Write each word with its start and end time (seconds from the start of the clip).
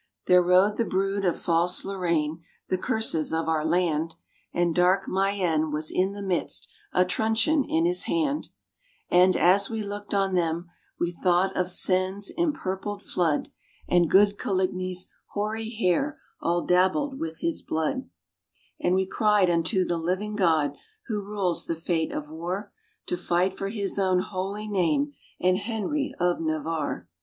There 0.25 0.41
rode 0.41 0.77
the 0.77 0.83
brood 0.83 1.23
of 1.25 1.37
false 1.37 1.85
Lorraine, 1.85 2.41
the 2.69 2.77
curses 2.79 3.31
of 3.31 3.47
our 3.47 3.63
land; 3.63 4.15
And 4.51 4.73
dark 4.73 5.07
Mayenne 5.07 5.69
was 5.69 5.91
in 5.91 6.13
the 6.13 6.23
midst, 6.23 6.67
a 6.91 7.05
truncheon 7.05 7.63
in 7.63 7.85
his 7.85 8.05
hand; 8.05 8.49
And, 9.11 9.35
as 9.37 9.69
we 9.69 9.83
looked 9.83 10.15
on 10.15 10.33
them, 10.33 10.71
we 10.99 11.11
thought 11.11 11.55
of 11.55 11.69
Seine's 11.69 12.31
empurpled 12.35 13.03
flood, 13.03 13.49
And 13.87 14.09
good 14.09 14.39
Coligni's 14.39 15.07
hoary 15.33 15.69
hair 15.69 16.19
all 16.39 16.65
dabbled 16.65 17.19
with 17.19 17.41
his 17.41 17.61
blood; 17.61 17.93
RAINBOW 17.93 18.07
GOLD 18.79 18.87
And 18.87 18.95
we 18.95 19.05
cried 19.05 19.49
unto 19.51 19.85
the 19.85 19.97
living 19.97 20.35
God, 20.35 20.77
who 21.05 21.21
rules 21.21 21.67
the 21.67 21.75
fate 21.75 22.11
of 22.11 22.27
war, 22.27 22.73
To 23.05 23.15
fight 23.15 23.53
for 23.55 23.69
His 23.69 23.99
own 23.99 24.17
holy 24.17 24.67
name, 24.67 25.13
and 25.39 25.59
Henry 25.59 26.11
of 26.19 26.41
Navarre. 26.41 27.07